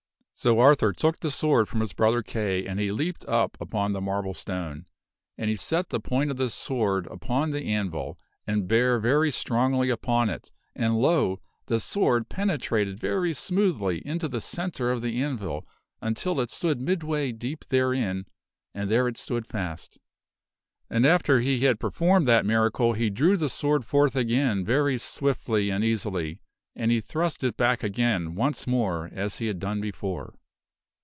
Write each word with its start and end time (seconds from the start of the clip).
So 0.33 0.59
Arthur 0.59 0.91
took 0.91 1.19
the 1.19 1.29
sword 1.29 1.67
from 1.69 1.81
his 1.81 1.93
brother 1.93 2.23
Kay 2.23 2.65
and 2.65 2.79
he 2.79 2.91
leaped 2.91 3.23
up 3.25 3.55
upon 3.61 3.93
the 3.93 4.01
marble 4.01 4.33
stone. 4.33 4.87
And 5.37 5.51
he 5.51 5.55
set 5.55 5.89
the 5.89 5.99
point 5.99 6.31
of 6.31 6.37
the 6.37 6.49
sword 6.49 7.05
upon 7.11 7.51
the 7.51 7.63
anvil 7.65 8.17
and 8.47 8.67
bare 8.67 8.97
very 8.97 9.29
strongly 9.29 9.91
upon 9.91 10.31
it 10.31 10.51
and 10.75 10.97
lo! 10.99 11.39
the 11.67 11.79
sword 11.79 12.27
penetrated 12.27 12.93
Arthur 12.95 13.05
per 13.05 13.09
very 13.17 13.33
smoothly 13.35 14.01
into 14.07 14.27
the 14.27 14.41
centre 14.41 14.89
of 14.91 15.01
the 15.03 15.21
anvil 15.21 15.67
until 16.01 16.41
it 16.41 16.49
stood 16.49 16.79
^JJJ^ 16.79 16.81
Jf.^ 16.81 16.85
midway 16.87 17.31
deep 17.33 17.65
therein, 17.67 18.25
and 18.73 18.89
there 18.89 19.07
it 19.07 19.17
stood 19.17 19.45
fast. 19.45 19.99
And 20.89 21.05
after 21.05 21.39
he 21.39 21.43
sword 21.43 21.53
and 21.57 21.61
the 21.61 21.67
had 21.67 21.79
performed 21.79 22.25
that 22.25 22.47
miracle 22.47 22.93
he 22.93 23.11
drew 23.11 23.37
the 23.37 23.47
sword 23.47 23.85
forth 23.85 24.15
again 24.15 24.63
anml' 24.63 24.65
very 24.65 24.97
swiftly 24.97 25.69
and 25.69 25.83
easily, 25.83 26.39
and 26.73 26.89
then 26.89 27.01
thrust 27.01 27.43
it 27.43 27.57
back 27.57 27.83
again 27.83 28.33
once 28.33 28.65
more 28.65 29.09
as 29.11 29.39
he 29.39 29.47
had 29.47 29.59
done 29.59 29.81
before. 29.81 30.33